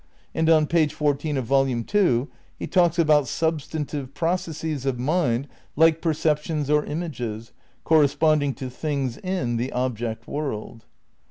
And 0.33 0.49
on 0.49 0.65
page 0.65 0.95
fourteen 0.95 1.37
of 1.37 1.45
Volume 1.45 1.83
Two 1.83 2.27
he 2.57 2.65
talks 2.65 2.97
about" 2.97 3.25
substantivje 3.25 4.15
processes 4.15 4.83
of 4.83 4.97
mind 4.99 5.47
like 5.75 6.01
perceptions 6.01 6.71
or 6.71 6.83
images... 6.83 7.51
corresponding 7.83 8.55
to 8.55 8.71
things 8.71 9.17
in 9.17 9.57
the 9.57 9.71
object 9.73 10.27
world." 10.27 10.85